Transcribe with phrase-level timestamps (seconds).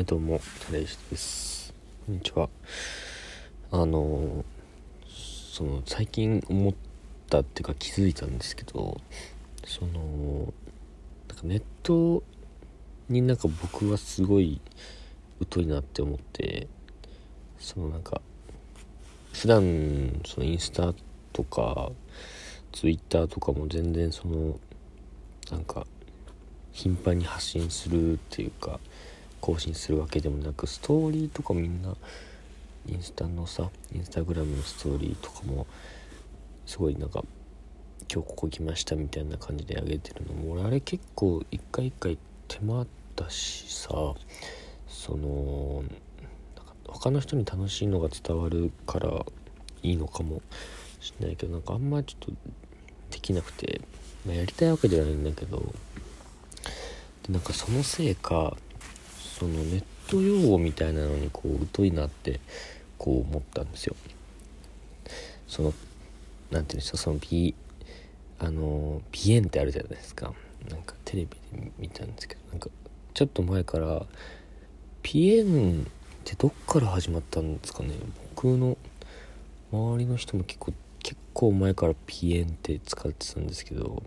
[0.00, 1.74] はい、どうも、タレイシです。
[2.06, 2.48] こんにちは。
[3.70, 4.46] あの、
[5.06, 6.74] その、最近思っ
[7.28, 8.98] たっていうか気づいたんですけど、
[9.66, 10.54] その、
[11.28, 12.22] なんかネット
[13.10, 14.62] になんか僕はすごい
[15.52, 16.66] 疎いなって思って、
[17.58, 18.22] そのなんか、
[19.34, 20.94] 普段、そのインスタ
[21.34, 21.92] とか、
[22.72, 24.58] ツイッターとかも全然その、
[25.50, 25.86] なんか、
[26.72, 28.80] 頻繁に発信するっていうか、
[29.40, 31.94] 更新するわけでもなくストーリーとかみんな
[32.86, 35.66] インスタのさインスタグラムのストーリーとかも
[36.66, 37.24] すごいなんか
[38.12, 42.86] 今日ここ来ましたみたいな感じで上げてるのも俺あれ結構一回一回手間
[43.16, 43.90] だしさ
[44.88, 45.84] その
[46.86, 49.24] 他の人に楽しいのが伝わるから
[49.82, 50.42] いいのかも
[51.00, 52.50] しれないけどなんかあんまちょっと
[53.10, 53.80] できなくて、
[54.26, 55.58] まあ、やりたいわけではないんだけど
[57.26, 58.56] でなんかそのせいか
[59.40, 62.40] そのネット用語みたいなのにこう疎いなって
[62.98, 63.96] こう思ったんですよ。
[65.48, 65.78] その何て
[66.50, 67.54] 言うんでしょうその P
[68.38, 70.34] あのピエンってあるじゃないですか。
[70.68, 71.28] なんかテレビ
[71.58, 72.68] で見たんですけどなんか
[73.14, 74.04] ちょっと前から
[75.02, 75.86] ピエンっ
[76.22, 77.94] てどっから始まったんですかね。
[78.34, 78.76] 僕の
[79.72, 84.02] 周りの人も結構結構前からピエンって使ってたんですけど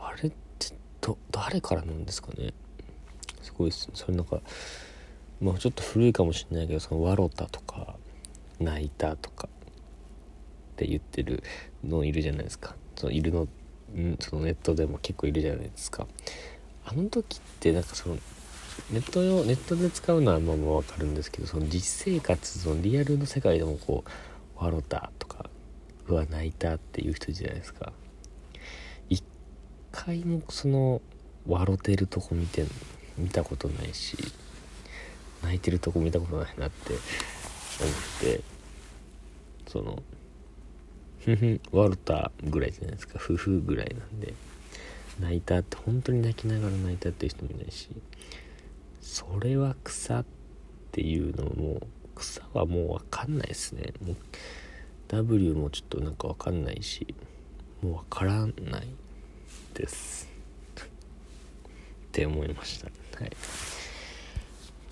[0.00, 2.52] あれってど誰からなんですかね。
[3.58, 4.40] ごいですそれなんか
[5.40, 7.96] まあちょっと古いかもしれないけどその「笑った」とか
[8.58, 11.42] 「泣いた」とかって言ってる
[11.84, 12.76] のいるじゃないですか。
[12.96, 13.46] そのいるの
[14.20, 16.06] そのネットでも結構いるじゃないですか。
[16.84, 18.18] あの時ってなんかその
[18.90, 24.10] ネット用ネットで使うのはまあまあ分かるんですけどその実生活そのリアルの世界でもこう
[24.56, 25.50] 「笑った」とか
[26.08, 27.92] 「うわ泣いた」っていう人じゃないですか。
[29.08, 29.22] 一
[29.92, 31.00] 回もその
[31.46, 32.64] 笑ってるとこ見て
[33.18, 34.16] 見たことないし
[35.42, 37.02] 泣いてるとこ見たことないなって思っ
[38.20, 38.40] て
[39.66, 40.02] その
[41.24, 43.18] ふふワルターぐらいじゃないですか。
[43.18, 44.34] ふふぐらいなんで。
[45.20, 47.88] 泣いたって本当に泣きながら泣いたっていう人もいないし
[49.02, 50.24] それは草っ
[50.92, 51.80] ていうのも
[52.14, 53.92] 草はもう分かんないですね。
[54.04, 54.16] もう
[55.08, 57.14] W もちょっとなんか分かんないし
[57.82, 58.88] もう分からない
[59.74, 60.28] です。
[60.76, 60.84] っ
[62.12, 62.90] て思いました。
[63.20, 63.36] はい。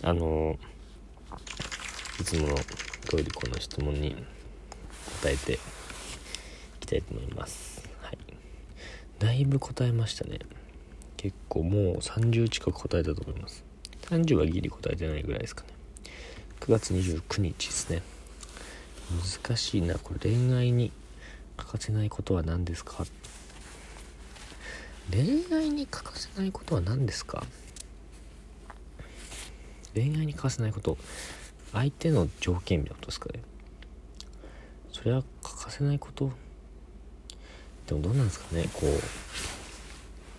[0.03, 0.59] あの
[2.21, 4.17] いつもの通りこの質問に
[5.23, 5.59] 答えてい
[6.81, 7.89] きたいと思います。
[8.03, 8.19] はい。
[9.19, 10.41] だいぶ答えましたね。
[11.17, 13.65] 結構もう30近く答えたと思います。
[14.11, 15.69] 30はギリ答えてないぐらいですかね。
[16.61, 18.03] 9月29日ですね。
[19.47, 19.99] 難しいな。
[19.99, 20.91] これ恋愛に
[21.57, 23.05] 欠かせないことは何ですか？
[25.11, 27.45] 恋愛に欠かせないことは何ですか？
[29.97, 30.97] 恋愛に欠かせないこと。
[31.73, 33.41] 相手の条件みたいなことですかね。
[34.93, 36.31] それは欠かせないこと。
[37.87, 38.69] でもどうなんですかね。
[38.73, 38.91] こう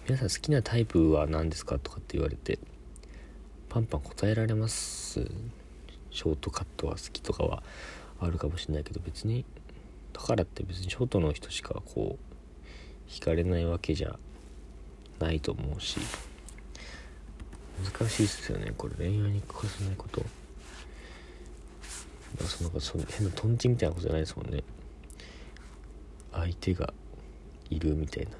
[0.05, 2.59] 皆さん好きなタイプは何ですかとかって言われて
[3.67, 5.19] パンパン答えられます？
[6.11, 7.61] ショートカットは好きとかは
[8.19, 9.43] あるかもしれないけど別に
[10.13, 14.17] だからって別にショートの人しかこう惹かれないわけじゃ
[15.19, 15.99] ないと思うし。
[17.83, 18.73] 難しいですよね。
[18.77, 20.23] これ恋愛に欠かせないこと。
[22.43, 24.63] そのなんかその変なトンチみたいなことじゃないですもんね。
[26.31, 26.93] 相手が
[27.69, 28.31] いるみたいな。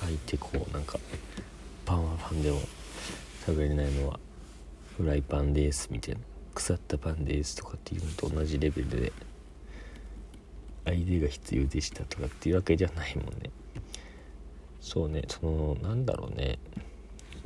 [0.00, 0.98] 相手こうなんか
[1.84, 2.60] パンはパンでも
[3.46, 4.18] 食べれないのは
[4.96, 6.20] フライパンですみたいな。
[6.54, 9.12] 腐ったパンですとかっていうのと同じレベルで。
[10.84, 13.50] 相手が必要でしたとかっていうわけじゃないもんね。
[14.80, 16.58] そうねそのなんだろうね。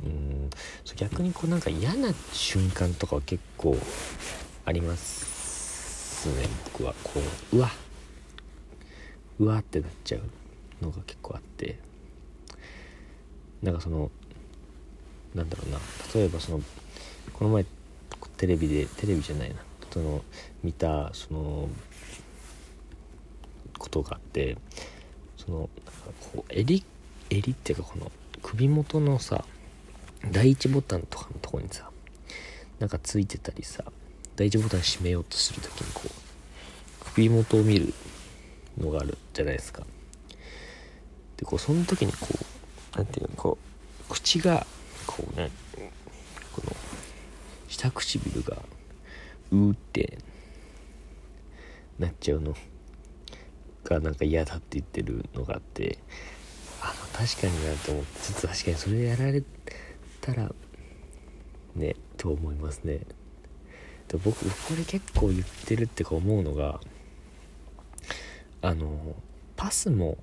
[0.03, 0.49] うん。
[0.95, 3.75] 逆にこうなんか嫌な瞬間とかは結構
[4.65, 6.93] ありますね僕は。
[7.03, 7.19] こ
[7.53, 7.71] ううわ。
[9.39, 10.21] うわってなっちゃう
[10.83, 11.79] のが結構あって。
[13.61, 14.11] なんかその
[15.33, 15.79] なんだろうな。
[16.13, 16.61] 例えばその
[17.33, 17.65] この前
[18.37, 19.55] テレビでテレビじゃないな。
[19.91, 20.23] その
[20.63, 21.69] 見たその
[23.77, 24.57] ことがあって。
[25.45, 25.71] そのなんか
[26.33, 26.83] こう襟
[27.29, 28.11] 襟っていうかこの
[28.41, 29.43] 首元のさ
[30.31, 31.89] 第一ボタンとかのとこにさ
[32.79, 33.83] なんかついてたりさ
[34.35, 37.93] 第一ボタン閉めようとする時にこう首元を見る
[38.77, 39.83] のがあるじゃないですか。
[41.37, 43.57] でこうその時にこう何ていうのこ
[44.09, 44.65] う口が
[45.05, 45.51] こうね
[46.51, 46.75] この
[47.67, 48.57] 下唇が
[49.51, 50.17] うーって
[51.99, 52.55] なっちゃうの。
[53.83, 55.97] がなんか嫌だって言ってるのがあって
[56.81, 56.93] あの
[57.27, 59.43] 確かになと思ってちょっと確かにそれやられ
[60.23, 60.51] たら。
[61.75, 62.99] ねと思いますね。
[64.07, 66.79] で僕これ結構言ってるってか思うのが
[68.61, 69.15] あの
[69.55, 70.17] パスモ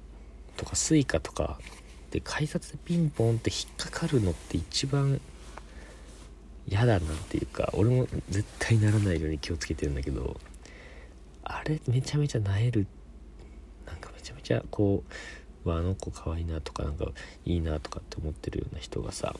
[0.57, 1.59] とか suica とか
[2.11, 5.21] で改札でピンポンって引っかかるのって一番
[6.69, 10.39] 嫌だなっていうか俺も絶対ならないように気をつけてるんだけど
[11.43, 12.87] あれめちゃめちゃなえる。
[13.87, 15.03] なんかめちゃめちゃこ
[15.65, 17.07] うわあの子可愛いなとかなんか
[17.45, 19.35] いいなとかって思ってるような人がさ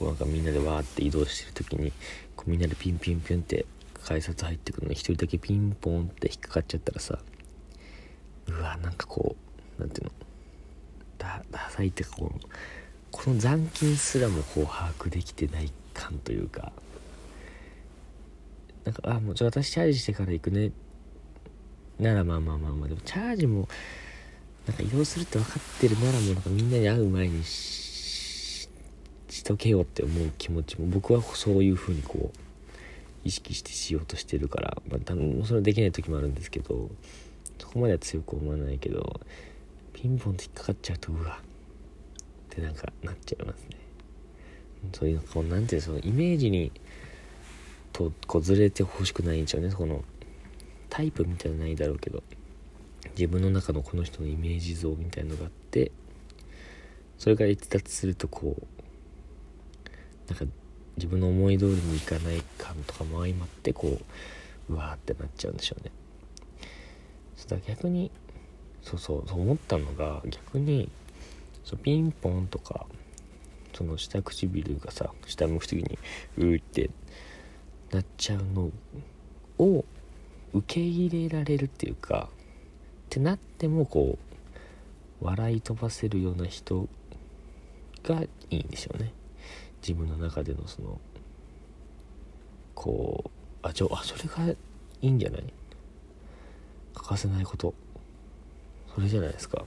[0.00, 1.92] こうなんかみんなでわーって移動してる時に
[2.34, 3.66] こうみんなでピンピンピンって
[4.02, 7.18] 改札入ってくるのに一人だけピンポンって引っかかっちゃったらさ
[8.48, 9.36] うわなんかこ
[9.78, 10.12] うなんていうの
[11.18, 12.32] ダダサいってかこの
[13.10, 16.72] この残金すらもこう把握できてない感というか
[18.86, 20.72] なんかあもうちょ私チャージしてから行くね。
[21.98, 23.68] ならまあまあまあまあでもチャージも
[24.66, 27.89] なんか移動するって分かってるならもうなんかみんなに会う前にし
[29.40, 32.38] しとけよって思う気持ちも僕はそういう風にこう
[33.24, 36.90] 意識してしようとしてるから、まあ、多分それはできない時もあるんですけど
[37.58, 39.18] そこまでは強く思わないけど
[39.94, 41.44] ピンポンって引っかかっちゃうとうわっ
[42.50, 43.76] てなんかなっちゃいますね。
[44.92, 46.70] そういうこうなんていうそのイメージに
[47.92, 49.72] とこずれてほしくないんですよね。
[49.72, 50.04] この
[50.90, 52.22] タイプみたいなのないだろうけど
[53.16, 55.92] 自分の中のこの人のイメージ像みたいのがあって
[57.16, 58.79] それから逸脱するとこう
[60.30, 60.44] なんか
[60.96, 63.98] 自分の思い通りにいかない感とかも相まってこ
[64.68, 65.90] ううわーってなっちゃうんでしょうね。
[67.36, 68.10] そだ逆に
[68.82, 70.88] そうそうそう思ったのが逆に
[71.64, 72.86] そうピンポンとか
[73.72, 75.98] その下唇がさ下向く時に
[76.38, 76.90] うーって
[77.90, 78.70] なっちゃうの
[79.58, 79.84] を
[80.52, 84.18] 受け入れられるっていうかってなってもこ
[85.20, 86.88] う笑い飛ばせるような人
[88.04, 89.12] がいいんでしょうね。
[89.80, 91.00] 自分の中でのその
[92.74, 93.30] こう
[93.62, 94.56] あちょあそれがい
[95.02, 95.44] いんじゃない？
[96.94, 97.74] 欠かせないこと。
[98.94, 99.64] それじゃないですか。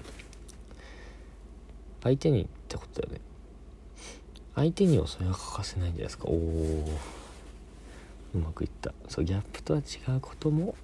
[2.04, 3.22] 相手にってことだよね。
[4.56, 6.26] 相手にはそれは欠かせないんじゃないですか。
[6.28, 6.86] おお
[8.36, 8.94] うまくいった。
[9.08, 9.84] そうギャップとは違
[10.16, 10.76] うことも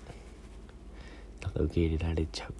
[1.42, 2.54] なんか受け入れられちゃう。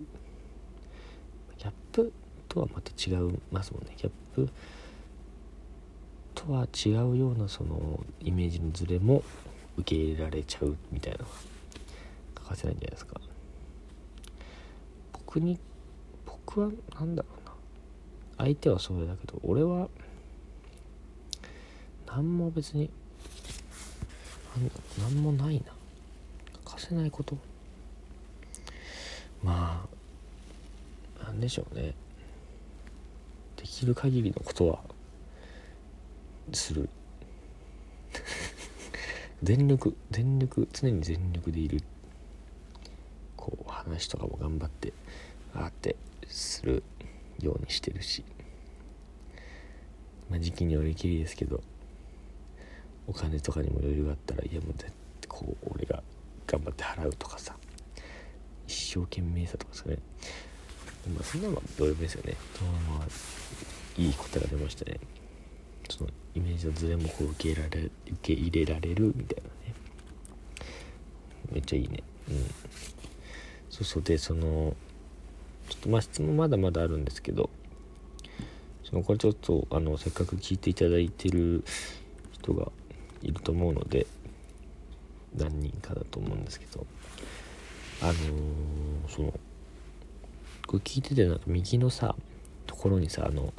[1.58, 2.12] ギャップ
[2.48, 3.18] とはまた違い
[3.52, 3.94] ますもんね。
[3.98, 4.50] ギャップ
[6.50, 9.24] とは違うようなそのイメージのズレも
[9.78, 11.32] 受け入れられちゃうみたいなのが
[12.42, 13.22] 欠かせないんじゃないですか。
[15.14, 15.60] 僕に
[16.26, 17.54] 僕は何だろうな。
[18.40, 19.90] 相手はそうだけど俺は
[22.08, 22.90] 何も別に
[24.98, 25.72] 何もないな。
[26.66, 27.38] 欠かせないこと。
[29.44, 29.86] ま
[31.22, 31.94] あなんでしょうね。
[33.56, 34.80] できる限りのことは
[36.58, 36.90] する。
[39.44, 41.84] 全力全力常に全力でいる。
[43.36, 44.94] こう話とかも頑張って
[45.54, 45.96] あって
[46.28, 46.84] する
[47.40, 48.24] ようにしてるし。
[50.30, 51.62] まあ時期によりきりですけど
[53.08, 54.74] お金とかにも余裕があったらいやもう
[55.28, 56.04] こう俺が
[56.46, 57.56] 頑張って払うとかさ
[58.68, 59.98] 一生懸命さとかですかね。
[61.16, 62.36] まあそんなのはどうでもいいですよね。
[62.88, 63.08] まあ
[63.98, 64.98] いい答えが出ましたね
[65.90, 67.92] そのイメージのズレもこう受けられ受
[68.22, 69.74] け入れられるみたいなね。
[71.52, 72.04] めっちゃいいね。
[72.30, 72.46] うん。
[73.70, 74.04] そうそう。
[74.04, 74.76] でその
[75.70, 77.50] ちょっとまあ質問まだまだあるんですけど
[78.84, 81.64] そのこれちょっとあのせっかく聞いていただいてる
[82.32, 82.72] 人が
[83.22, 84.08] いると思うので
[85.38, 86.86] 何人かだと思うんですけど
[88.02, 88.16] あのー、
[89.08, 89.34] その
[90.66, 92.16] これ聞いててなんか右のさ
[92.66, 93.54] ところにさあの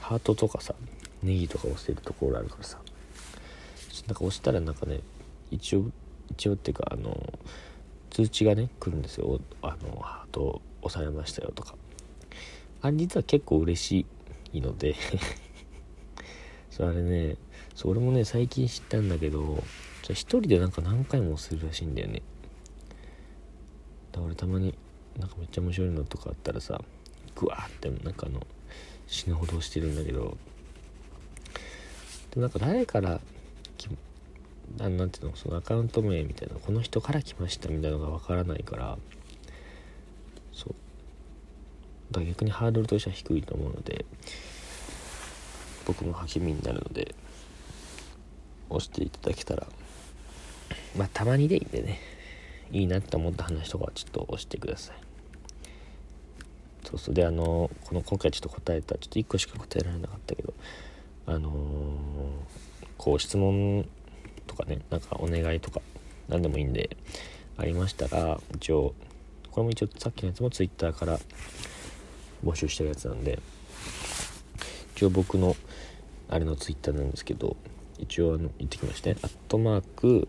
[0.00, 0.74] ハートとかさ
[1.22, 2.78] ネギとか押してるところあるからさ。
[4.06, 5.00] なんか押したらなんかね
[5.50, 5.90] 一応
[6.30, 7.38] 一応っていうかあの
[8.10, 9.40] 通知がね来るんですよ。
[9.62, 11.74] あのハート押されましたよとか。
[12.80, 14.06] あれ実は結構嬉し
[14.52, 14.94] いので。
[16.70, 17.36] それね
[17.74, 19.62] そう俺もね最近知ったんだけど
[20.08, 22.22] 一人でなんか何回もするらしいんだよね。
[24.10, 24.74] だから俺たまに
[25.18, 26.82] なんかめっちゃ面白いのとかあったらさ
[27.34, 28.44] グワーってなんかあの
[29.06, 30.36] 死ぬほどしてるんだけど。
[32.34, 33.20] でなんか誰から
[34.80, 38.96] あなんていうのそのアカウント名みたいなこの人から来ましたみたいなのがわからないから
[40.52, 40.74] そう。
[42.10, 44.06] だから逆にハードルとしては低いと思うので
[45.86, 47.14] 僕も励みになるので
[48.70, 49.66] 押していただけたら
[50.96, 52.00] まあたまにでいいんでね
[52.70, 54.96] いいなって思った話とかはちょっと押してください。
[56.84, 57.14] そうそう。
[57.14, 60.54] であのこの今回ちょっと答えたちょっと1個しか答えられなかったけど
[61.26, 61.52] あのー、
[62.98, 63.86] こう質問
[64.46, 65.80] とかねなんかお願いとか
[66.28, 66.96] 何でもいいんで
[67.56, 68.94] ありましたら一応
[69.50, 71.18] これも一応さっきのやつも Twitter から
[72.44, 73.38] 募集してるやつなんで
[74.96, 75.56] 一応僕の
[76.28, 77.56] あれの Twitter なんですけど
[77.98, 80.28] 一応あの言ってきましたねアットマーク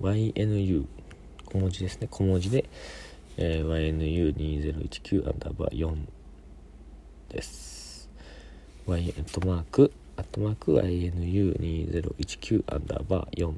[0.00, 0.86] YNU
[1.52, 2.08] 小文字ですね。
[2.10, 2.64] 小文字で、
[3.36, 5.94] えー、YNU2019 アンダーバー4
[7.28, 8.08] です。
[8.86, 9.92] Y アットマーク
[10.22, 13.52] アットマーク INU2019 アンダーバー4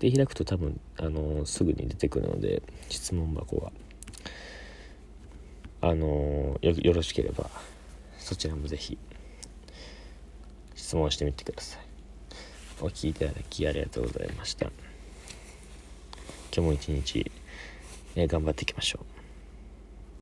[0.00, 3.72] で開くと多分あのすぐに出てくるので質問箱が
[5.80, 7.48] あのよよろしければ
[8.18, 8.98] そちらもぜひ
[10.74, 11.80] 質問してみてください。
[12.82, 14.66] お聴きいただきありがとうございました。
[14.66, 14.72] 今
[16.56, 17.30] 日も一日、
[18.14, 19.13] え頑張っていきましょう。